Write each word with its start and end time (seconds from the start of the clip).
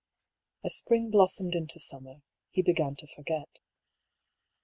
As 0.65 0.73
spring 0.77 1.11
blossomed 1.11 1.53
into 1.53 1.79
summer, 1.79 2.23
he 2.49 2.63
began 2.63 2.95
to 2.95 3.05
forget. 3.15 3.59